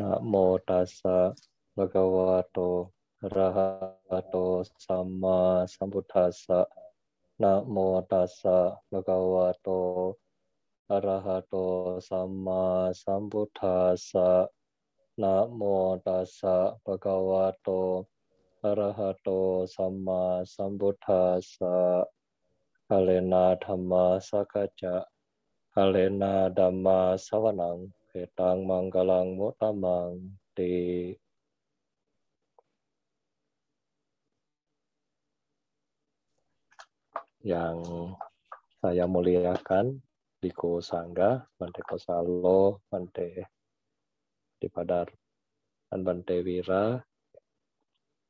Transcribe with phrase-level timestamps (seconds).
[0.00, 0.34] นะโม
[0.68, 1.18] ตัสสะ
[1.74, 2.58] ภะคะวะโต
[3.20, 4.36] อะระหะโต
[4.84, 5.38] สัมมา
[5.74, 6.60] สัมพุทธัสสะ
[7.42, 7.76] นะโม
[8.10, 8.58] ตัสสะ
[8.90, 9.68] ภะคะวะโต
[10.90, 11.54] อะระหะโต
[12.08, 12.62] สัมมา
[13.02, 14.30] สัมพุทธัสสะ
[15.22, 15.62] นะโม
[16.06, 17.68] ตัสสะภะคะวะโต
[18.62, 19.28] อะระหะโต
[19.74, 20.22] สัมมา
[20.54, 21.76] สัมพุทธัสสะ
[22.88, 24.96] กาเลนะธรรมะสักจจะ
[25.74, 27.78] กาเลนะดัมมาสวนัง
[28.16, 31.16] etang manggalang wotamang te
[37.44, 37.80] yang
[38.78, 39.98] saya muliakan
[40.38, 40.54] di
[40.84, 43.50] Sangga, Bante Kosalo, Bante
[44.58, 45.10] Dipadar,
[45.90, 47.02] dan Bante Wira,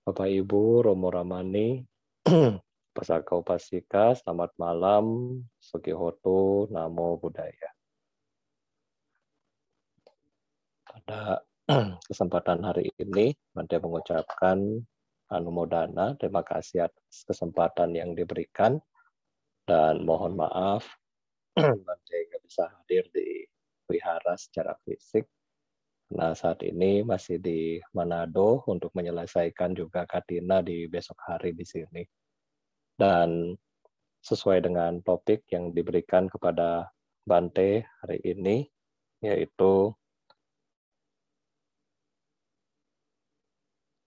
[0.08, 1.84] Bapak Ibu, Romo Ramani,
[2.96, 7.77] Pasakau Pasika, selamat malam, Sugihoto, Namo Buddhaya.
[10.98, 11.38] Pada
[12.10, 14.82] kesempatan hari ini, Bante mengucapkan
[15.30, 18.82] Anumodana, terima kasih atas kesempatan yang diberikan
[19.62, 20.82] dan mohon maaf
[21.86, 23.46] Bante nggak bisa hadir di
[23.86, 25.30] wihara secara fisik
[26.08, 32.00] Nah saat ini masih di Manado untuk menyelesaikan juga katina di besok hari di sini.
[32.96, 33.52] Dan
[34.24, 36.88] sesuai dengan topik yang diberikan kepada
[37.28, 38.64] Bante hari ini,
[39.20, 39.92] yaitu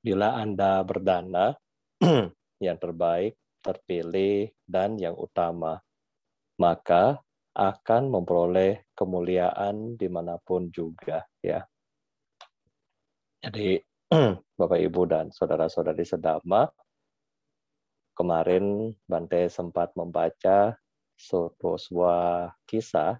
[0.02, 1.54] bila Anda berdana,
[2.66, 5.78] yang terbaik terpilih, dan yang utama,
[6.58, 7.22] maka
[7.54, 11.22] akan memperoleh kemuliaan di mana pun juga.
[11.46, 11.62] ya.
[13.42, 13.78] Jadi
[14.60, 16.68] Bapak Ibu dan saudara-saudari sedama,
[18.18, 20.78] kemarin Bante sempat membaca
[21.18, 23.18] sebuah kisah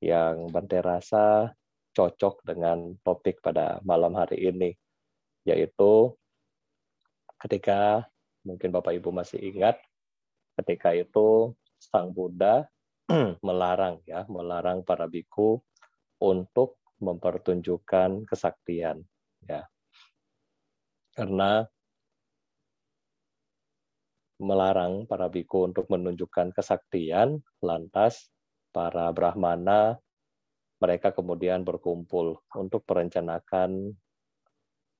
[0.00, 1.52] yang Bante rasa
[1.92, 4.72] cocok dengan topik pada malam hari ini,
[5.42, 6.14] yaitu
[7.42, 8.06] ketika
[8.46, 9.78] mungkin Bapak Ibu masih ingat
[10.58, 12.66] ketika itu Sang Buddha
[13.46, 15.58] melarang ya, melarang para biku
[16.22, 19.02] untuk mempertunjukkan kesaktian
[19.42, 19.66] ya.
[21.12, 21.66] Karena
[24.38, 28.30] melarang para biku untuk menunjukkan kesaktian, lantas
[28.70, 29.98] para brahmana
[30.82, 33.94] mereka kemudian berkumpul untuk merencanakan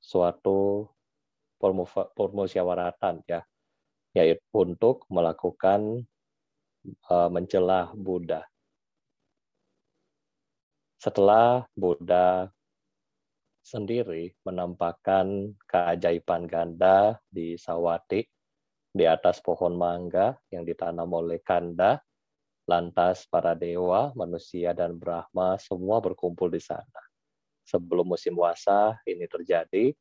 [0.03, 0.91] suatu
[2.19, 3.41] permusyawaratan ya
[4.13, 6.05] yaitu untuk melakukan
[7.09, 8.45] uh, mencelah Buddha.
[11.01, 12.53] Setelah Buddha
[13.63, 18.21] sendiri menampakkan keajaiban ganda di Sawati
[18.93, 21.97] di atas pohon mangga yang ditanam oleh Kanda,
[22.69, 27.12] lantas para dewa, manusia dan Brahma semua berkumpul di sana.
[27.63, 29.95] Sebelum musim puasa ini terjadi,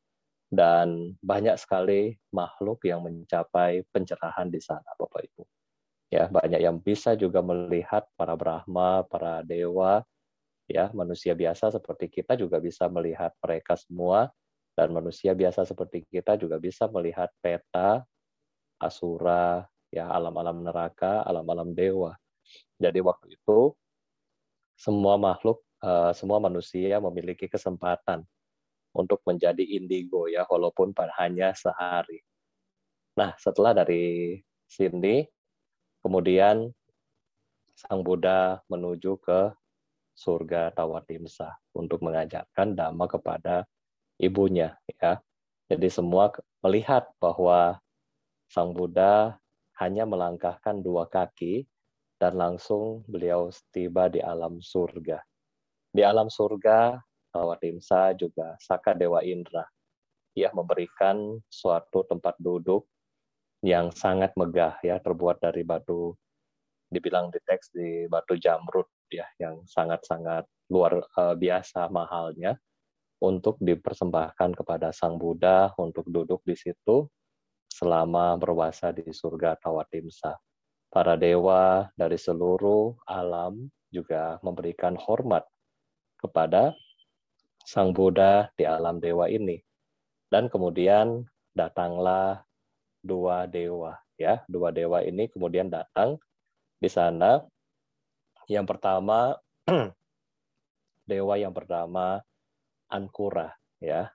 [0.52, 5.42] dan banyak sekali makhluk yang mencapai pencerahan di sana Bapak Ibu.
[6.12, 10.04] Ya, banyak yang bisa juga melihat para brahma, para dewa,
[10.68, 14.28] ya, manusia biasa seperti kita juga bisa melihat mereka semua
[14.76, 18.04] dan manusia biasa seperti kita juga bisa melihat peta
[18.76, 22.12] asura, ya, alam-alam neraka, alam-alam dewa.
[22.76, 23.72] Jadi waktu itu
[24.76, 28.24] semua makhluk, uh, semua manusia memiliki kesempatan
[28.94, 32.22] untuk menjadi indigo ya walaupun hanya sehari.
[33.18, 34.38] Nah, setelah dari
[34.68, 35.26] sini
[36.00, 36.72] kemudian
[37.72, 39.52] Sang Buddha menuju ke
[40.12, 43.64] surga Tawatimsa untuk mengajarkan dhamma kepada
[44.20, 45.18] ibunya ya.
[45.72, 46.28] Jadi semua
[46.60, 47.80] melihat bahwa
[48.52, 49.40] Sang Buddha
[49.80, 51.64] hanya melangkahkan dua kaki
[52.20, 55.18] dan langsung beliau tiba di alam surga.
[55.92, 56.96] Di alam surga
[57.36, 59.68] Tawatimsa juga Saka Dewa Indra.
[60.32, 62.88] Ia memberikan suatu tempat duduk
[63.60, 66.16] yang sangat megah ya terbuat dari batu
[66.88, 72.56] dibilang di teks di batu jamrut ya yang sangat-sangat luar uh, biasa mahalnya
[73.20, 77.04] untuk dipersembahkan kepada Sang Buddha untuk duduk di situ
[77.68, 80.40] selama berwasa di surga Tawatimsa.
[80.88, 85.44] Para dewa dari seluruh alam juga memberikan hormat
[86.22, 86.72] kepada
[87.66, 89.58] Sang Buddha di alam dewa ini.
[90.30, 92.40] Dan kemudian datanglah
[93.02, 96.16] dua dewa ya, dua dewa ini kemudian datang
[96.78, 97.42] di sana.
[98.46, 99.36] Yang pertama
[101.10, 102.22] dewa yang pertama
[102.88, 103.52] Ankura
[103.82, 104.08] ya.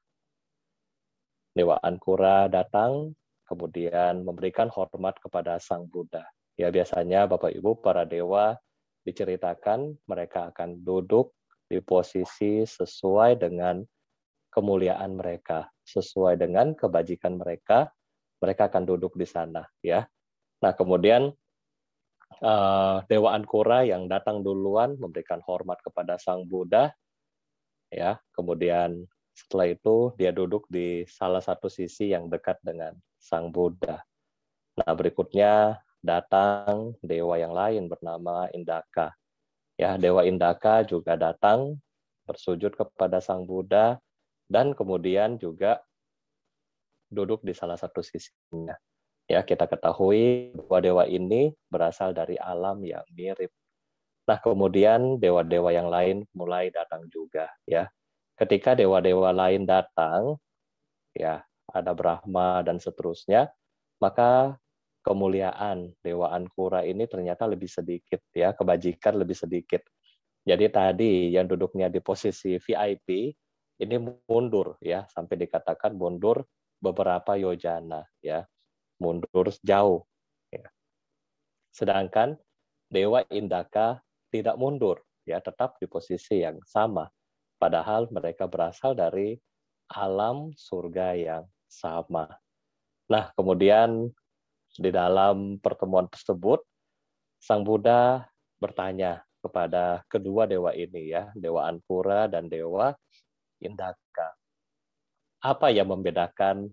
[1.53, 3.17] Dewa Ankura datang
[3.47, 6.27] kemudian memberikan hormat kepada Sang Buddha.
[6.57, 8.57] Ya biasanya Bapak Ibu para dewa
[9.07, 11.36] diceritakan mereka akan duduk
[11.67, 13.83] di posisi sesuai dengan
[14.47, 17.91] kemuliaan mereka sesuai dengan kebajikan mereka
[18.43, 20.05] mereka akan duduk di sana ya.
[20.61, 21.29] Nah kemudian
[22.41, 26.91] uh, dewa Ankura yang datang duluan memberikan hormat kepada sang Buddha
[27.89, 28.19] ya.
[28.35, 34.01] Kemudian setelah itu dia duduk di salah satu sisi yang dekat dengan sang Buddha.
[34.77, 39.16] Nah berikutnya datang dewa yang lain bernama Indaka
[39.77, 41.77] ya dewa Indaka juga datang
[42.27, 44.01] bersujud kepada sang Buddha
[44.51, 45.79] dan kemudian juga
[47.07, 48.75] duduk di salah satu sisinya.
[49.27, 53.51] Ya, kita ketahui bahwa dewa ini berasal dari alam yang mirip.
[54.27, 57.87] Nah, kemudian dewa-dewa yang lain mulai datang juga, ya.
[58.39, 60.39] Ketika dewa-dewa lain datang,
[61.11, 63.51] ya, ada Brahma dan seterusnya,
[63.99, 64.55] maka
[65.07, 69.87] kemuliaan dewa Ankura ini ternyata lebih sedikit, ya, kebajikan lebih sedikit.
[70.43, 73.31] Jadi tadi yang duduknya di posisi VIP
[73.77, 73.95] ini
[74.25, 76.45] mundur ya sampai dikatakan mundur
[76.81, 78.45] beberapa yojana ya
[79.01, 80.01] mundur jauh
[80.49, 80.65] ya.
[81.73, 82.37] sedangkan
[82.89, 84.01] dewa indaka
[84.33, 87.05] tidak mundur ya tetap di posisi yang sama
[87.61, 89.37] padahal mereka berasal dari
[89.93, 92.25] alam surga yang sama
[93.05, 94.09] nah kemudian
[94.77, 96.61] di dalam pertemuan tersebut
[97.41, 98.25] sang Buddha
[98.61, 102.93] bertanya kepada kedua dewa ini ya dewa Anpura dan dewa
[103.61, 104.37] Indaka.
[105.41, 106.69] Apa yang membedakan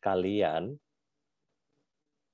[0.00, 0.76] kalian?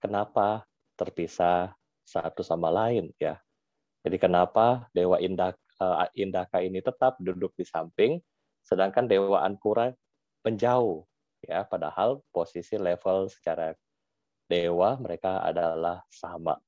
[0.00, 0.64] Kenapa
[0.98, 1.74] terpisah
[2.06, 3.38] satu sama lain ya?
[4.00, 8.16] Jadi kenapa Dewa Indaka, eh, Indaka ini tetap duduk di samping,
[8.64, 9.92] sedangkan Dewa Ankura
[10.40, 11.04] menjauh
[11.44, 13.76] ya, padahal posisi level secara
[14.50, 16.58] dewa mereka adalah sama.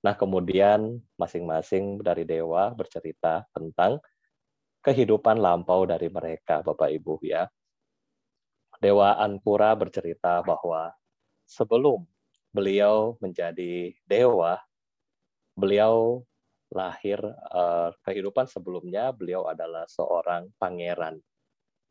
[0.00, 4.00] Nah, kemudian masing-masing dari dewa bercerita tentang
[4.80, 7.44] kehidupan lampau dari mereka, Bapak Ibu ya.
[8.80, 10.88] Dewa Anpura bercerita bahwa
[11.44, 12.08] sebelum
[12.48, 14.56] beliau menjadi dewa,
[15.52, 16.24] beliau
[16.72, 17.20] lahir
[17.52, 21.20] uh, kehidupan sebelumnya beliau adalah seorang pangeran.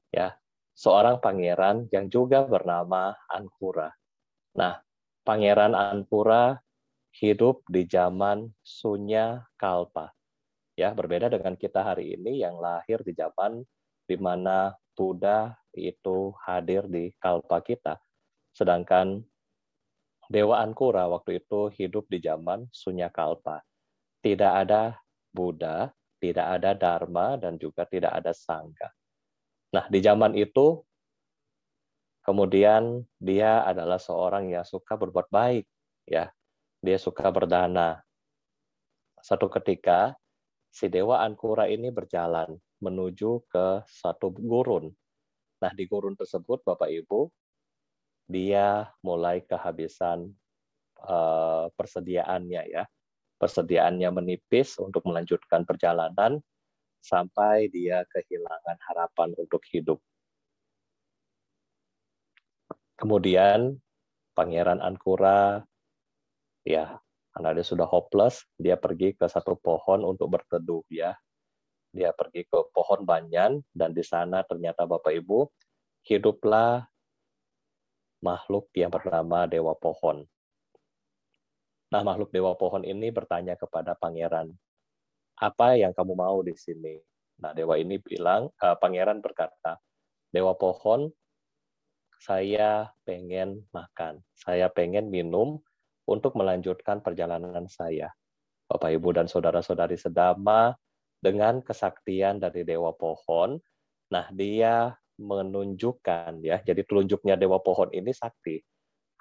[0.09, 0.33] Ya,
[0.73, 3.93] seorang pangeran yang juga bernama Anpura.
[4.57, 4.81] Nah,
[5.29, 6.57] Pangeran Anpura
[7.21, 10.09] hidup di zaman Sunya Kalpa
[10.73, 13.61] ya berbeda dengan kita hari ini yang lahir di zaman
[14.07, 18.01] di mana Buddha itu hadir di kalpa kita.
[18.55, 19.21] Sedangkan
[20.31, 23.61] Dewa Ankura waktu itu hidup di zaman Sunya Kalpa.
[24.25, 24.97] Tidak ada
[25.29, 28.93] Buddha, tidak ada Dharma, dan juga tidak ada Sangha.
[29.73, 30.85] Nah, di zaman itu,
[32.29, 35.65] kemudian dia adalah seorang yang suka berbuat baik.
[36.05, 36.29] ya
[36.77, 38.05] Dia suka berdana.
[39.17, 40.13] Satu ketika,
[40.69, 42.53] si Dewa Ankura ini berjalan
[42.85, 44.93] menuju ke satu gurun.
[45.59, 47.27] Nah, di gurun tersebut, Bapak Ibu,
[48.29, 50.29] dia mulai kehabisan
[51.03, 52.85] uh, persediaannya ya.
[53.41, 56.39] Persediaannya menipis untuk melanjutkan perjalanan
[57.01, 59.99] sampai dia kehilangan harapan untuk hidup.
[62.99, 63.79] Kemudian
[64.35, 65.63] Pangeran Ankura
[66.67, 66.99] ya
[67.31, 71.15] karena dia sudah hopeless, dia pergi ke satu pohon untuk berteduh ya.
[71.95, 75.47] Dia pergi ke pohon banyan dan di sana ternyata Bapak Ibu
[76.05, 76.83] hiduplah
[78.19, 80.27] makhluk yang bernama Dewa Pohon.
[81.89, 84.53] Nah, makhluk Dewa Pohon ini bertanya kepada pangeran,
[85.39, 86.99] "Apa yang kamu mau di sini?"
[87.39, 89.79] Nah, dewa ini bilang, uh, pangeran berkata,
[90.29, 91.09] "Dewa Pohon,
[92.19, 95.63] saya pengen makan, saya pengen minum,
[96.09, 98.09] untuk melanjutkan perjalanan saya.
[98.65, 100.73] Bapak, Ibu, dan saudara-saudari sedama,
[101.21, 103.61] dengan kesaktian dari Dewa Pohon,
[104.09, 108.57] nah dia menunjukkan ya, jadi telunjuknya Dewa Pohon ini sakti.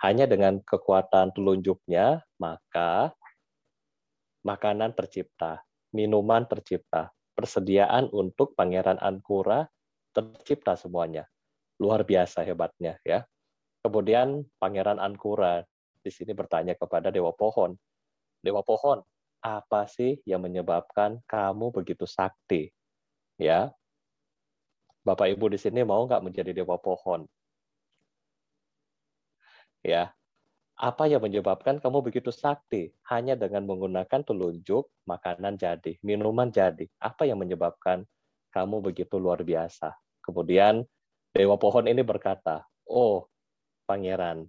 [0.00, 3.12] Hanya dengan kekuatan telunjuknya, maka
[4.46, 9.66] makanan tercipta, minuman tercipta, persediaan untuk Pangeran Ankura
[10.14, 11.26] tercipta semuanya.
[11.78, 13.22] Luar biasa hebatnya ya.
[13.82, 15.62] Kemudian Pangeran Ankura
[16.02, 17.78] di sini bertanya kepada Dewa Pohon.
[18.42, 19.02] Dewa Pohon,
[19.38, 22.74] apa sih yang menyebabkan kamu begitu sakti?
[23.38, 23.70] Ya,
[25.06, 27.24] Bapak Ibu di sini mau nggak menjadi Dewa Pohon?
[29.86, 30.10] Ya,
[30.74, 32.90] apa yang menyebabkan kamu begitu sakti?
[33.06, 36.86] Hanya dengan menggunakan telunjuk, makanan jadi, minuman jadi.
[36.98, 38.06] Apa yang menyebabkan
[38.50, 39.94] kamu begitu luar biasa?
[40.22, 40.82] Kemudian
[41.32, 43.28] Dewa Pohon ini berkata, oh
[43.84, 44.48] Pangeran,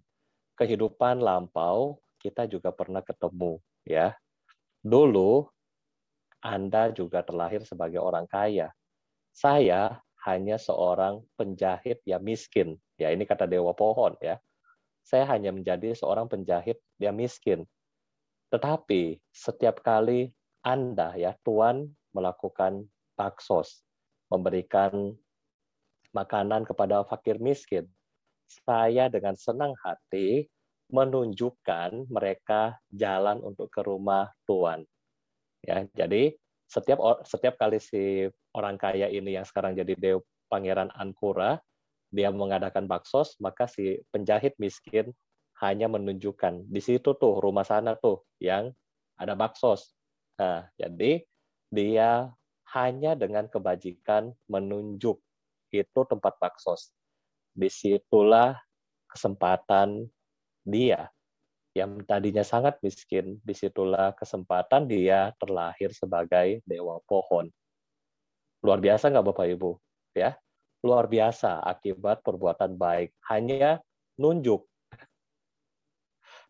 [0.60, 4.12] kehidupan lampau kita juga pernah ketemu ya.
[4.84, 5.48] Dulu
[6.44, 8.72] Anda juga terlahir sebagai orang kaya.
[9.32, 12.76] Saya hanya seorang penjahit yang miskin.
[13.00, 14.40] Ya, ini kata Dewa Pohon ya.
[15.04, 17.64] Saya hanya menjadi seorang penjahit yang miskin.
[18.52, 20.32] Tetapi setiap kali
[20.64, 23.84] Anda ya Tuhan melakukan baksos,
[24.28, 25.16] memberikan
[26.16, 27.86] makanan kepada fakir miskin,
[28.66, 30.50] saya dengan senang hati
[30.90, 34.86] menunjukkan mereka jalan untuk ke rumah Tuhan.
[35.62, 36.34] Ya, jadi
[36.70, 40.22] setiap setiap kali si orang kaya ini yang sekarang jadi dewa
[40.54, 41.58] pangeran Ankura
[42.14, 45.14] dia mengadakan baksos maka si penjahit miskin
[45.62, 48.70] hanya menunjukkan di situ tuh rumah sana tuh yang
[49.18, 49.94] ada baksos
[50.38, 51.26] nah jadi
[51.74, 52.30] dia
[52.74, 55.18] hanya dengan kebajikan menunjuk
[55.72, 56.90] itu tempat baksos
[57.54, 58.58] di situlah
[59.10, 60.08] kesempatan
[60.64, 61.10] dia
[61.78, 67.48] yang tadinya sangat miskin, di situlah kesempatan dia terlahir sebagai dewa pohon.
[68.66, 69.72] Luar biasa nggak Bapak Ibu?
[70.18, 70.36] Ya,
[70.82, 73.14] luar biasa akibat perbuatan baik.
[73.30, 73.80] Hanya
[74.18, 74.66] nunjuk.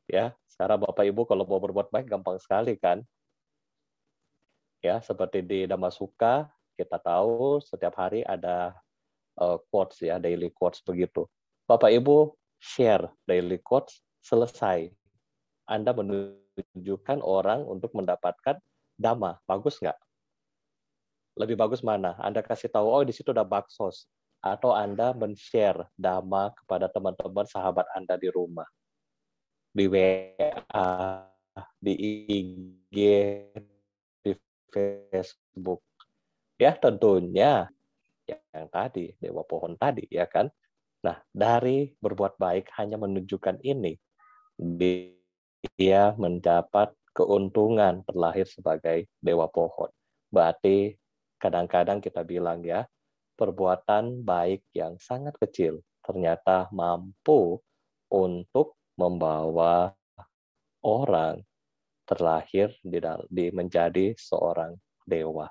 [0.10, 3.04] Ya, sekarang Bapak Ibu kalau mau berbuat baik gampang sekali kan?
[4.80, 6.48] Ya, seperti di Damasuka
[6.80, 8.72] kita tahu setiap hari ada
[9.72, 11.24] quotes ya, daily quotes begitu.
[11.64, 14.92] Bapak Ibu share daily quotes selesai
[15.70, 18.58] anda menunjukkan orang untuk mendapatkan
[18.98, 19.38] dama.
[19.46, 19.96] Bagus nggak?
[21.38, 22.18] Lebih bagus mana?
[22.18, 24.10] Anda kasih tahu, oh di situ ada baksos.
[24.42, 28.66] Atau Anda men-share dama kepada teman-teman sahabat Anda di rumah.
[29.70, 30.90] Di WA,
[31.78, 32.96] di IG,
[34.26, 34.32] di
[34.74, 35.86] Facebook.
[36.58, 37.70] Ya tentunya
[38.30, 40.50] yang tadi, Dewa Pohon tadi, ya kan?
[41.00, 43.96] Nah, dari berbuat baik hanya menunjukkan ini,
[45.80, 49.92] dia mendapat keuntungan terlahir sebagai dewa pohon.
[50.32, 50.96] Berarti
[51.40, 52.84] kadang-kadang kita bilang ya,
[53.40, 57.60] perbuatan baik yang sangat kecil ternyata mampu
[58.12, 59.96] untuk membawa
[60.84, 61.40] orang
[62.04, 64.76] terlahir di, di menjadi seorang
[65.08, 65.48] dewa.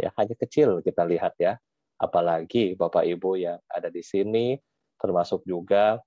[0.00, 1.58] Ya, hanya kecil kita lihat ya.
[2.02, 4.58] Apalagi Bapak Ibu yang ada di sini
[4.98, 6.02] termasuk juga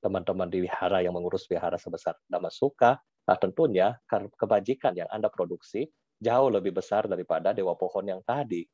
[0.00, 3.96] teman-teman di wihara yang mengurus wihara sebesar Damasuka, nah tentunya
[4.36, 5.88] kebajikan yang Anda produksi
[6.20, 8.64] jauh lebih besar daripada dewa pohon yang tadi.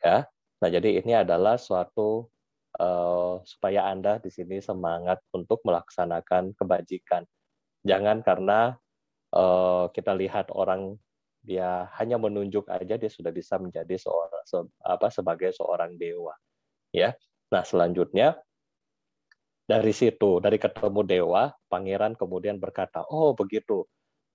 [0.00, 0.24] Ya.
[0.60, 2.28] Nah, jadi ini adalah suatu
[2.80, 7.24] uh, supaya Anda di sini semangat untuk melaksanakan kebajikan.
[7.84, 8.76] Jangan karena
[9.32, 11.00] uh, kita lihat orang
[11.40, 16.36] dia hanya menunjuk aja dia sudah bisa menjadi seorang se, apa sebagai seorang dewa.
[16.92, 17.16] Ya.
[17.50, 18.36] Nah, selanjutnya
[19.64, 23.86] dari situ, dari ketemu dewa, pangeran kemudian berkata, "Oh, begitu.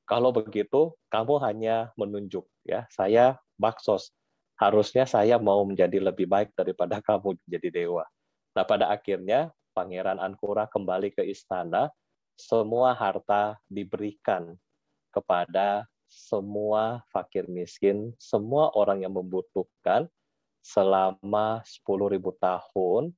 [0.06, 2.90] Kalau begitu, kamu hanya menunjuk ya.
[2.94, 4.14] Saya baksos.
[4.56, 8.04] Harusnya saya mau menjadi lebih baik daripada kamu jadi dewa."
[8.56, 11.92] Nah, pada akhirnya Pangeran Ankura kembali ke istana,
[12.40, 14.56] semua harta diberikan
[15.12, 15.84] kepada
[16.16, 20.08] semua fakir miskin, semua orang yang membutuhkan
[20.64, 23.12] selama 10.000 tahun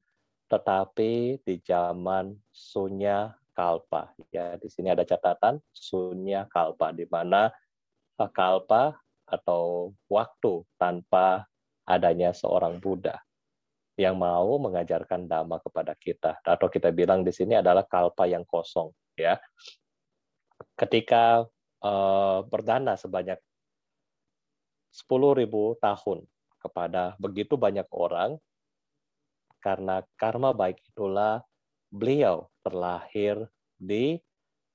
[0.48, 4.16] tetapi di zaman Sunya Kalpa.
[4.34, 7.54] Ya di sini ada catatan Sunya Kalpa di mana
[8.18, 11.46] Kalpa atau waktu tanpa
[11.86, 13.20] adanya seorang Buddha
[13.98, 16.40] yang mau mengajarkan dhamma kepada kita.
[16.42, 19.36] Atau kita bilang di sini adalah kalpa yang kosong ya.
[20.78, 21.44] Ketika
[21.88, 23.40] uh, berdana sebanyak
[24.92, 25.48] 10.000
[25.80, 26.20] tahun
[26.60, 28.36] kepada begitu banyak orang
[29.64, 31.44] karena karma baik itulah
[31.88, 34.20] beliau terlahir di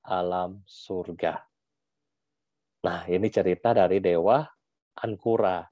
[0.03, 1.39] alam surga.
[2.83, 4.43] Nah, ini cerita dari Dewa
[4.99, 5.63] Ankura.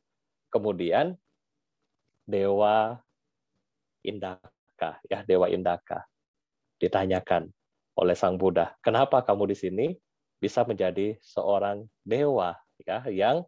[0.52, 1.12] Kemudian
[2.24, 2.96] Dewa
[4.04, 6.08] Indaka, ya Dewa Indaka.
[6.80, 7.52] Ditanyakan
[8.00, 9.88] oleh Sang Buddha, kenapa kamu di sini
[10.42, 13.46] bisa menjadi seorang dewa ya yang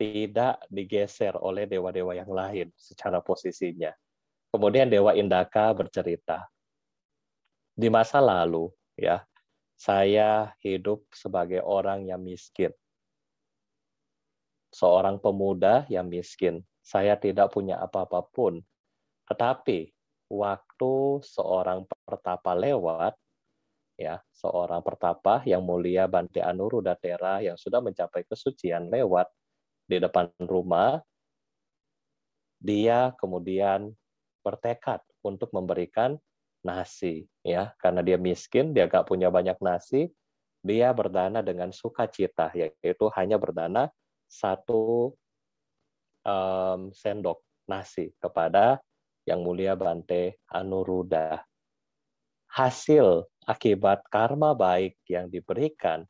[0.00, 3.92] tidak digeser oleh dewa-dewa yang lain secara posisinya.
[4.48, 6.48] Kemudian Dewa Indaka bercerita,
[7.76, 9.20] di masa lalu ya,
[9.76, 12.72] saya hidup sebagai orang yang miskin.
[14.72, 16.60] Seorang pemuda yang miskin.
[16.80, 18.60] Saya tidak punya apa-apa pun.
[19.28, 19.88] Tetapi
[20.28, 23.14] waktu seorang pertapa lewat,
[24.00, 29.28] ya, seorang pertapa yang mulia Bante Anuru Datera yang sudah mencapai kesucian lewat
[29.84, 30.96] di depan rumah,
[32.56, 33.92] dia kemudian
[34.40, 36.16] bertekad untuk memberikan
[36.60, 40.12] nasi ya karena dia miskin dia gak punya banyak nasi
[40.60, 43.88] dia berdana dengan sukacita yaitu hanya berdana
[44.28, 45.12] satu
[46.24, 48.76] um, sendok nasi kepada
[49.24, 51.40] yang mulia Bante Anuruddha.
[52.50, 56.02] Hasil akibat karma baik yang diberikan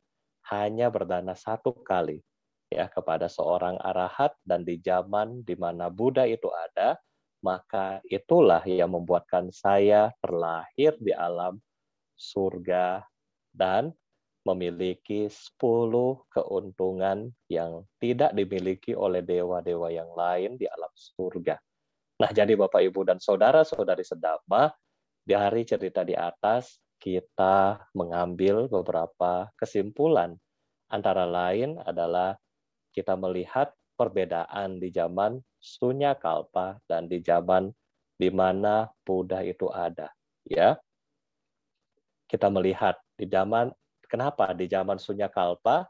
[0.49, 2.17] hanya berdana satu kali
[2.71, 6.97] ya kepada seorang arahat dan di zaman di mana Buddha itu ada,
[7.45, 11.61] maka itulah yang membuatkan saya terlahir di alam
[12.17, 13.05] surga
[13.53, 13.93] dan
[14.41, 15.61] memiliki 10
[16.25, 21.53] keuntungan yang tidak dimiliki oleh dewa-dewa yang lain di alam surga.
[22.17, 24.69] Nah, jadi Bapak, Ibu, dan Saudara-saudari sedama,
[25.21, 30.37] dari cerita di atas, kita mengambil beberapa kesimpulan.
[30.91, 32.37] Antara lain adalah
[32.93, 37.69] kita melihat perbedaan di zaman Sunya Kalpa dan di zaman
[38.17, 40.09] di mana Buddha itu ada.
[40.45, 40.77] Ya,
[42.29, 43.73] kita melihat di zaman
[44.05, 45.89] kenapa di zaman Sunya Kalpa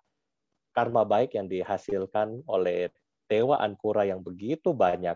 [0.71, 2.91] karma baik yang dihasilkan oleh
[3.27, 5.15] Dewa Ankura yang begitu banyak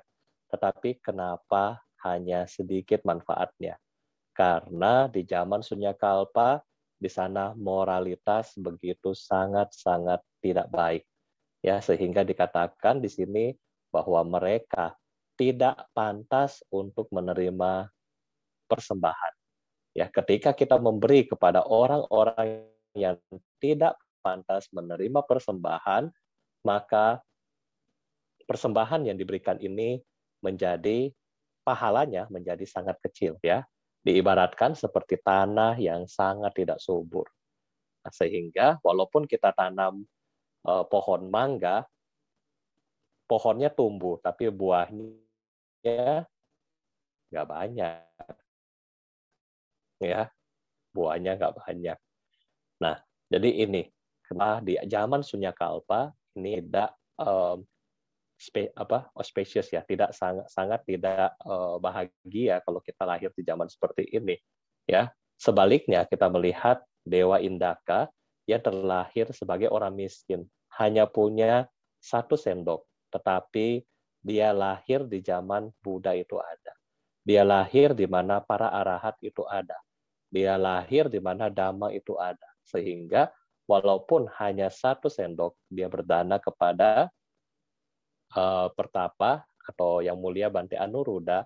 [0.49, 3.75] tetapi kenapa hanya sedikit manfaatnya?
[4.35, 6.59] Karena di zaman Sunya Kalpa,
[6.99, 11.03] di sana moralitas begitu sangat-sangat tidak baik.
[11.63, 13.45] Ya, sehingga dikatakan di sini
[13.89, 14.93] bahwa mereka
[15.39, 17.87] tidak pantas untuk menerima
[18.67, 19.33] persembahan.
[19.95, 23.15] Ya, ketika kita memberi kepada orang-orang yang
[23.63, 26.11] tidak pantas menerima persembahan,
[26.67, 27.23] maka
[28.43, 30.03] persembahan yang diberikan ini
[30.43, 31.09] menjadi
[31.65, 33.65] pahalanya menjadi sangat kecil ya.
[34.05, 37.25] Diibaratkan seperti tanah yang sangat tidak subur.
[38.05, 40.05] Nah, sehingga walaupun kita tanam
[40.69, 41.89] uh, pohon mangga,
[43.25, 46.29] pohonnya tumbuh tapi buahnya
[47.33, 48.05] nggak banyak.
[50.05, 50.29] Ya,
[50.93, 51.97] buahnya nggak banyak.
[52.77, 53.01] Nah,
[53.33, 53.89] jadi ini
[54.61, 57.65] di zaman Sunya Kalpa ini tidak um,
[58.35, 59.81] spe, apa auspicious ya.
[59.81, 64.35] Tidak sangat sangat tidak uh, bahagia kalau kita lahir di zaman seperti ini
[64.87, 65.11] ya.
[65.35, 68.07] Sebaliknya kita melihat dewa Indaka
[68.47, 70.47] yang terlahir sebagai orang miskin
[70.79, 71.67] hanya punya
[71.99, 73.83] satu sendok tetapi
[74.25, 76.73] dia lahir di zaman Buddha itu ada.
[77.25, 79.77] Dia lahir di mana para arahat itu ada.
[80.29, 82.49] Dia lahir di mana dhamma itu ada.
[82.65, 83.29] Sehingga
[83.69, 87.09] walaupun hanya satu sendok dia berdana kepada
[88.33, 91.45] uh, pertapa atau yang mulia Bante Anuruddha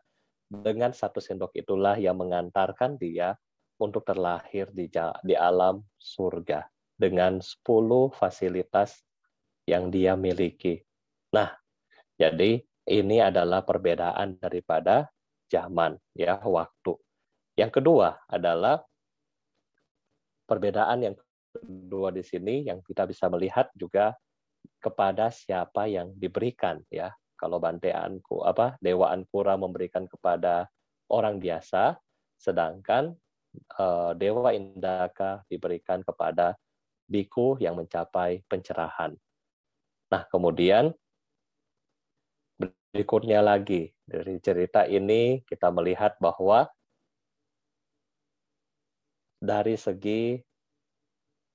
[0.49, 3.35] dengan satu sendok itulah yang mengantarkan dia
[3.79, 4.91] untuk terlahir di
[5.23, 6.67] di alam surga
[6.99, 7.63] dengan 10
[8.11, 8.99] fasilitas
[9.63, 10.83] yang dia miliki.
[11.31, 11.53] Nah,
[12.19, 15.07] jadi ini adalah perbedaan daripada
[15.47, 16.97] zaman ya waktu.
[17.55, 18.83] Yang kedua adalah
[20.49, 21.15] perbedaan yang
[21.53, 24.17] kedua di sini yang kita bisa melihat juga
[24.79, 27.11] kepada siapa yang diberikan ya.
[27.39, 30.67] Kalau Bante Anku apa Dewa Ankura memberikan kepada
[31.07, 31.95] orang biasa,
[32.35, 33.15] sedangkan
[33.79, 36.59] uh, Dewa Indaka diberikan kepada
[37.07, 39.15] biku yang mencapai pencerahan.
[40.11, 40.91] Nah, kemudian
[42.91, 46.67] berikutnya lagi dari cerita ini kita melihat bahwa
[49.39, 50.43] dari segi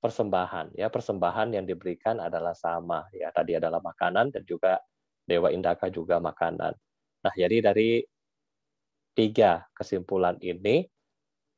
[0.05, 0.93] persembahan ya.
[0.93, 3.33] Persembahan yang diberikan adalah sama ya.
[3.33, 4.77] Tadi adalah makanan dan juga
[5.25, 6.77] dewa indaka juga makanan.
[7.25, 8.05] Nah jadi dari
[9.17, 10.85] tiga kesimpulan ini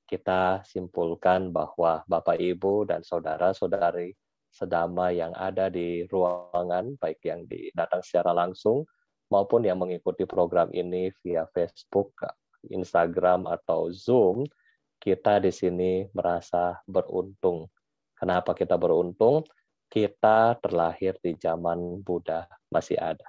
[0.08, 4.16] kita simpulkan bahwa bapak ibu dan saudara saudari
[4.48, 7.44] sedama yang ada di ruangan baik yang
[7.76, 8.88] datang secara langsung
[9.28, 12.16] maupun yang mengikuti program ini via Facebook,
[12.72, 14.48] Instagram atau Zoom,
[15.04, 17.68] kita di sini merasa beruntung
[18.18, 19.46] Kenapa kita beruntung?
[19.88, 23.24] Kita terlahir di zaman Buddha masih ada.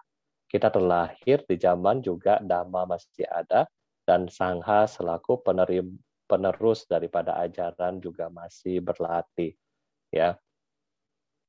[0.49, 3.69] Kita terlahir di zaman juga Dhamma masih ada
[4.09, 5.45] dan Sangha selaku
[6.25, 9.53] penerus daripada ajaran juga masih berlatih.
[10.09, 10.41] Ya,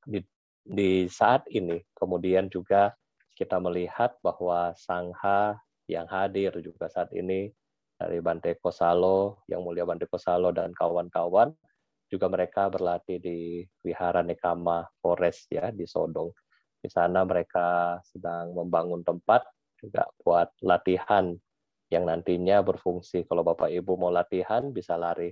[0.04, 0.20] di,
[0.60, 2.92] di saat ini kemudian juga
[3.32, 5.56] kita melihat bahwa Sangha
[5.88, 7.48] yang hadir juga saat ini
[7.96, 11.56] dari Bante Kosalo, yang mulia Bante Kosalo dan kawan-kawan
[12.10, 16.34] juga mereka berlatih di Wihara Nekama Forest ya di Sodong.
[16.82, 19.46] Di sana mereka sedang membangun tempat
[19.78, 21.32] juga buat latihan
[21.90, 25.30] yang nantinya berfungsi kalau Bapak Ibu mau latihan bisa lari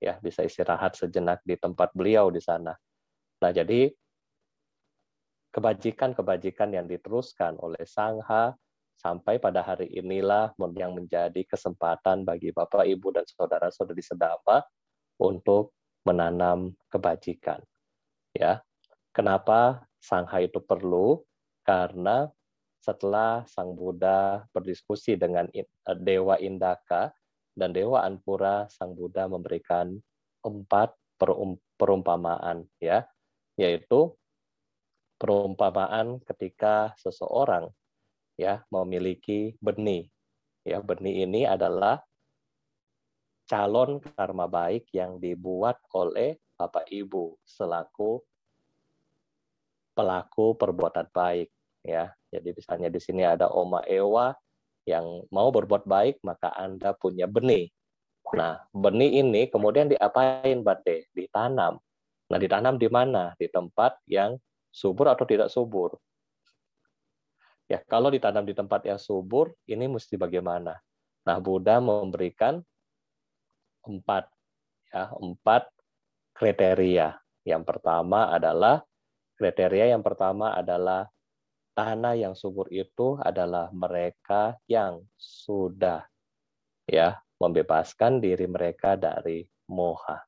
[0.00, 2.72] ya, bisa istirahat sejenak di tempat beliau di sana.
[3.40, 3.92] Nah, jadi
[5.52, 8.56] kebajikan-kebajikan yang diteruskan oleh Sangha
[8.98, 14.64] sampai pada hari inilah yang menjadi kesempatan bagi Bapak, Ibu, dan saudara-saudari sedama
[15.20, 17.60] untuk menanam kebajikan.
[18.36, 18.60] Ya.
[19.14, 21.22] Kenapa sangha itu perlu?
[21.64, 22.28] Karena
[22.84, 25.64] setelah Sang Buddha berdiskusi dengan eh,
[25.96, 27.08] Dewa Indaka
[27.56, 29.96] dan Dewa Anpura, Sang Buddha memberikan
[30.44, 30.92] empat
[31.80, 33.08] perumpamaan ya,
[33.56, 34.12] yaitu
[35.16, 37.72] perumpamaan ketika seseorang
[38.36, 40.10] ya memiliki benih.
[40.64, 42.04] Ya, benih ini adalah
[43.44, 48.22] calon karma baik yang dibuat oleh Bapak Ibu selaku
[49.94, 51.48] pelaku perbuatan baik
[51.84, 52.10] ya.
[52.32, 54.34] Jadi misalnya di sini ada Oma Ewa
[54.84, 57.70] yang mau berbuat baik maka Anda punya benih.
[58.34, 61.06] Nah, benih ini kemudian diapain, Bade?
[61.12, 61.78] Ditanam.
[62.32, 63.36] Nah, ditanam di mana?
[63.36, 64.40] Di tempat yang
[64.72, 65.94] subur atau tidak subur.
[67.70, 70.74] Ya, kalau ditanam di tempat yang subur, ini mesti bagaimana?
[71.24, 72.64] Nah, Buddha memberikan
[73.88, 74.28] empat
[74.92, 75.68] ya, empat
[76.34, 77.16] kriteria.
[77.44, 78.80] Yang pertama adalah
[79.36, 81.08] kriteria yang pertama adalah
[81.74, 86.06] tanah yang subur itu adalah mereka yang sudah
[86.86, 90.22] ya membebaskan diri mereka dari moha.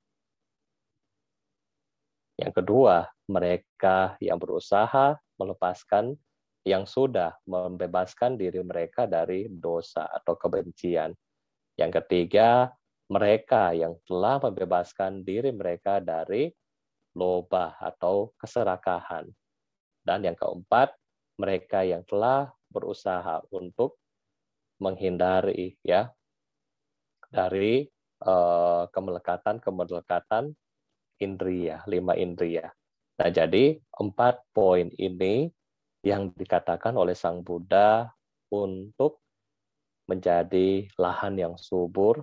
[2.37, 6.13] Yang kedua, mereka yang berusaha melepaskan
[6.67, 11.15] yang sudah membebaskan diri mereka dari dosa atau kebencian.
[11.79, 12.75] Yang ketiga,
[13.07, 16.51] mereka yang telah membebaskan diri mereka dari
[17.15, 19.31] loba atau keserakahan.
[20.03, 20.95] Dan yang keempat,
[21.39, 23.99] mereka yang telah berusaha untuk
[24.77, 26.13] menghindari ya
[27.33, 27.89] dari
[28.23, 30.53] uh, kemelekatan kemelekatan
[31.17, 32.69] indria lima indria.
[33.17, 35.49] Nah jadi empat poin ini
[36.05, 38.13] yang dikatakan oleh sang Buddha
[38.53, 39.25] untuk
[40.07, 42.23] menjadi lahan yang subur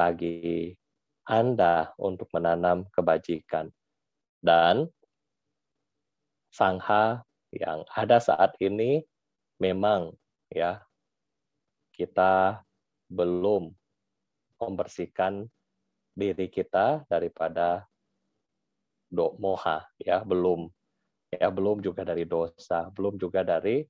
[0.00, 0.72] bagi
[1.28, 3.68] Anda untuk menanam kebajikan.
[4.40, 4.88] Dan
[6.48, 7.20] sangha
[7.52, 9.04] yang ada saat ini
[9.60, 10.16] memang
[10.48, 10.80] ya
[11.92, 12.64] kita
[13.12, 13.68] belum
[14.56, 15.44] membersihkan
[16.16, 17.84] diri kita daripada
[19.10, 20.70] do moha ya belum
[21.28, 23.82] ya belum juga dari dosa belum juga dari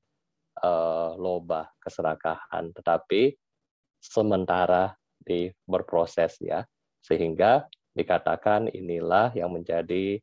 [0.64, 3.36] uh, loba keserakahan tetapi
[4.00, 6.64] sementara di berproses ya
[7.00, 7.64] sehingga
[7.96, 10.20] dikatakan inilah yang menjadi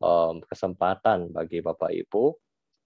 [0.00, 2.32] um, kesempatan bagi Bapak Ibu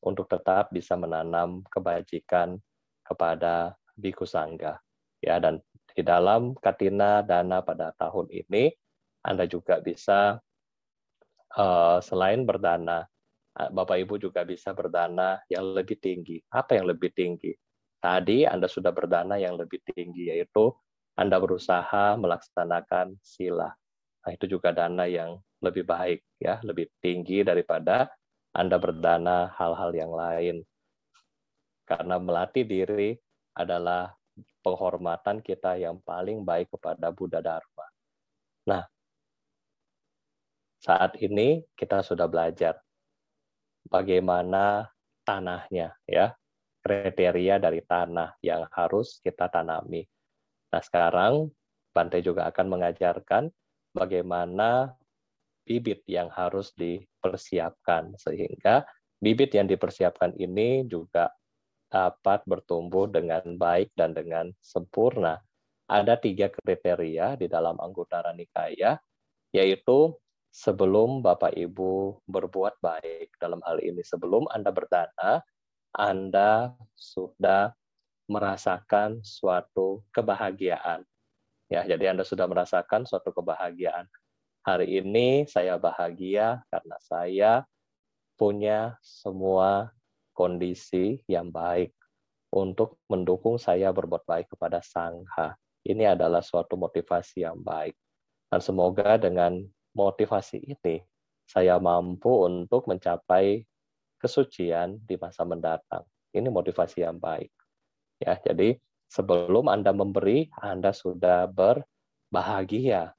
[0.05, 2.59] untuk tetap bisa menanam kebajikan
[3.05, 4.77] kepada biku sangga.
[5.25, 5.65] Ya, dan
[5.97, 8.69] di dalam katina dana pada tahun ini,
[9.25, 10.37] Anda juga bisa
[11.57, 13.09] uh, selain berdana,
[13.57, 16.37] eh, Bapak Ibu juga bisa berdana yang lebih tinggi.
[16.53, 17.57] Apa yang lebih tinggi?
[18.05, 20.69] Tadi Anda sudah berdana yang lebih tinggi, yaitu
[21.15, 23.71] Anda berusaha melaksanakan sila.
[24.25, 28.11] Nah, itu juga dana yang lebih baik, ya, lebih tinggi daripada
[28.55, 30.63] anda berdana hal-hal yang lain.
[31.83, 33.19] Karena melatih diri
[33.59, 34.15] adalah
[34.63, 37.87] penghormatan kita yang paling baik kepada Buddha Dharma.
[38.71, 38.87] Nah,
[40.79, 42.79] saat ini kita sudah belajar
[43.91, 44.87] bagaimana
[45.27, 46.31] tanahnya ya,
[46.87, 50.07] kriteria dari tanah yang harus kita tanami.
[50.75, 51.55] Nah, sekarang
[51.95, 53.47] Bante juga akan mengajarkan
[53.95, 54.99] bagaimana
[55.63, 58.83] bibit yang harus dipersiapkan sehingga
[59.23, 61.31] bibit yang dipersiapkan ini juga
[61.87, 65.39] dapat bertumbuh dengan baik dan dengan sempurna.
[65.87, 68.99] Ada tiga kriteria di dalam Anggutara Nikaya,
[69.55, 70.19] yaitu
[70.51, 75.39] sebelum Bapak Ibu berbuat baik dalam hal ini, sebelum Anda berdana,
[75.95, 77.71] Anda sudah
[78.31, 81.05] merasakan suatu kebahagiaan.
[81.69, 84.09] Ya, jadi Anda sudah merasakan suatu kebahagiaan.
[84.65, 87.53] Hari ini saya bahagia karena saya
[88.41, 89.93] punya semua
[90.33, 91.93] kondisi yang baik
[92.55, 95.59] untuk mendukung saya berbuat baik kepada Sangha.
[95.85, 97.93] Ini adalah suatu motivasi yang baik.
[98.49, 99.61] Dan semoga dengan
[99.93, 101.03] motivasi ini,
[101.45, 103.67] saya mampu untuk mencapai
[104.17, 106.09] kesucian di masa mendatang.
[106.33, 107.53] Ini motivasi yang baik.
[108.25, 108.81] Ya, jadi
[109.13, 113.13] sebelum Anda memberi, Anda sudah berbahagia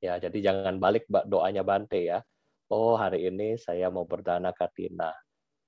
[0.00, 2.24] Ya, jadi jangan balik doanya Bante ya.
[2.72, 5.12] Oh, hari ini saya mau berdana katina.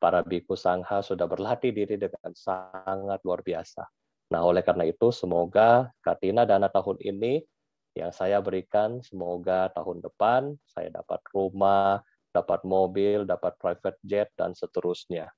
[0.00, 3.84] Para biku sangha sudah berlatih diri dengan sangat luar biasa.
[4.32, 7.44] Nah, oleh karena itu semoga katina dana tahun ini
[7.92, 12.00] yang saya berikan semoga tahun depan saya dapat rumah,
[12.32, 15.28] dapat mobil, dapat private jet dan seterusnya.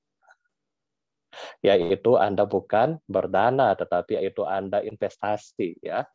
[1.63, 6.05] Yaitu Anda bukan berdana tetapi yaitu Anda investasi ya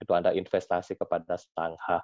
[0.00, 2.02] itu Anda investasi kepada sangha.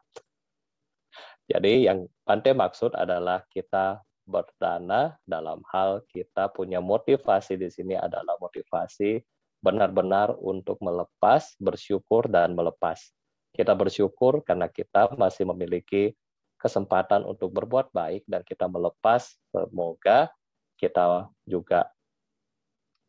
[1.51, 8.39] Jadi yang Bante maksud adalah kita berdana dalam hal kita punya motivasi di sini adalah
[8.39, 9.19] motivasi
[9.61, 13.11] benar-benar untuk melepas, bersyukur dan melepas.
[13.51, 16.15] Kita bersyukur karena kita masih memiliki
[16.57, 20.31] kesempatan untuk berbuat baik dan kita melepas semoga
[20.79, 21.91] kita juga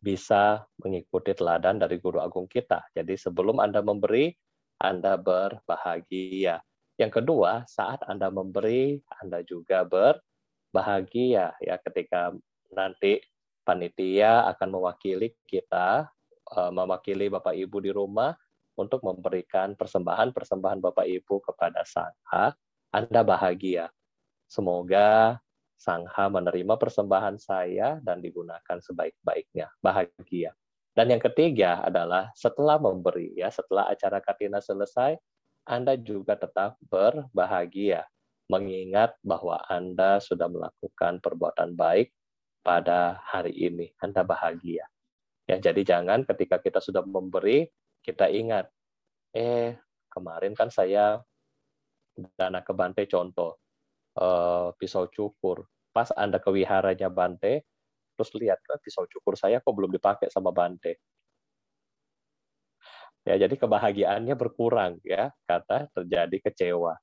[0.01, 2.81] bisa mengikuti teladan dari guru agung kita.
[2.97, 4.33] Jadi sebelum Anda memberi,
[4.81, 6.57] Anda berbahagia.
[6.97, 12.33] Yang kedua, saat Anda memberi, Anda juga berbahagia ya ketika
[12.73, 13.21] nanti
[13.61, 16.09] panitia akan mewakili kita,
[16.57, 18.33] eh, mewakili Bapak Ibu di rumah
[18.73, 22.57] untuk memberikan persembahan-persembahan Bapak Ibu kepada Sangha,
[22.89, 23.93] Anda bahagia.
[24.49, 25.37] Semoga
[25.81, 29.65] Sangha menerima persembahan saya dan digunakan sebaik-baiknya.
[29.81, 30.53] Bahagia.
[30.93, 35.17] Dan yang ketiga adalah setelah memberi, ya setelah acara Katina selesai,
[35.65, 38.05] Anda juga tetap berbahagia,
[38.45, 42.13] mengingat bahwa Anda sudah melakukan perbuatan baik
[42.61, 43.89] pada hari ini.
[44.03, 44.85] Anda bahagia.
[45.49, 47.65] Ya, jadi jangan ketika kita sudah memberi,
[48.05, 48.69] kita ingat,
[49.33, 49.79] eh
[50.13, 51.23] kemarin kan saya
[52.37, 53.60] dana ke Bante contoh,
[54.21, 55.65] uh, pisau cukur.
[55.91, 57.65] Pas Anda ke wiharanya Bante,
[58.15, 61.01] terus lihat ke pisau cukur saya kok belum dipakai sama Bante.
[63.21, 66.97] Ya, jadi kebahagiaannya berkurang ya, kata terjadi kecewa.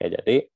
[0.00, 0.48] Ya, jadi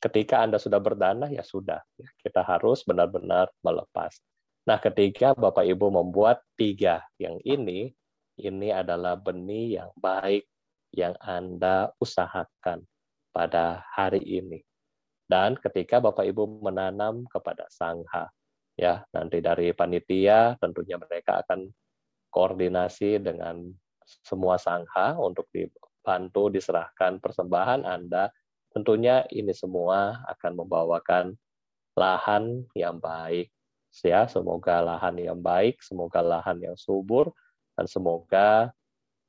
[0.00, 4.16] ketika Anda sudah berdana ya sudah, ya, kita harus benar-benar melepas.
[4.64, 7.92] Nah, ketika Bapak Ibu membuat tiga yang ini,
[8.40, 10.48] ini adalah benih yang baik
[10.96, 12.80] yang Anda usahakan
[13.28, 14.64] pada hari ini.
[15.24, 18.28] Dan ketika Bapak Ibu menanam kepada sangha,
[18.76, 21.72] ya nanti dari panitia tentunya mereka akan
[22.28, 23.64] koordinasi dengan
[24.04, 28.28] semua sangha untuk dibantu diserahkan persembahan Anda.
[28.74, 31.32] Tentunya ini semua akan membawakan
[31.94, 33.48] lahan yang baik.
[34.02, 37.30] Ya, semoga lahan yang baik, semoga lahan yang subur,
[37.78, 38.74] dan semoga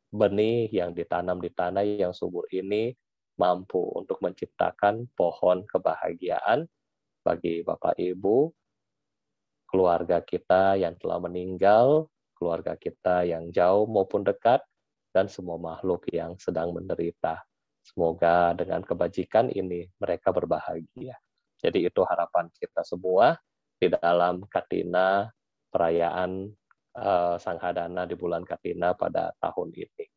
[0.10, 2.98] benih yang ditanam di tanah yang subur ini
[3.36, 6.68] mampu untuk menciptakan pohon kebahagiaan
[7.26, 8.54] bagi Bapak Ibu,
[9.66, 14.62] keluarga kita yang telah meninggal, keluarga kita yang jauh maupun dekat,
[15.16, 17.44] dan semua makhluk yang sedang menderita.
[17.86, 21.16] Semoga dengan kebajikan ini mereka berbahagia.
[21.56, 23.40] Jadi itu harapan kita semua
[23.80, 25.30] di dalam Katina
[25.72, 26.52] perayaan
[27.00, 30.15] uh, Sang Hadana di bulan Katina pada tahun ini.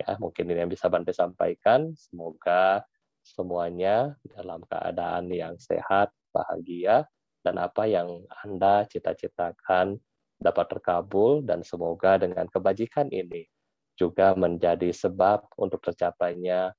[0.00, 1.92] Ya, mungkin ini yang bisa Bante sampaikan.
[1.92, 2.80] Semoga
[3.20, 7.04] semuanya dalam keadaan yang sehat, bahagia,
[7.44, 10.00] dan apa yang Anda cita-citakan
[10.40, 13.44] dapat terkabul, dan semoga dengan kebajikan ini
[13.92, 16.72] juga menjadi sebab untuk tercapainya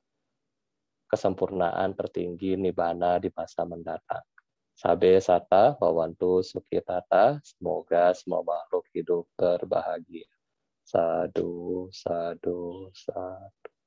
[1.06, 4.26] kesempurnaan tertinggi Nibbana di masa mendatang.
[4.74, 10.26] Sabe sata bawantu sukitata, semoga semua makhluk hidup berbahagia.
[10.92, 13.81] Sadu, sadu, sadu.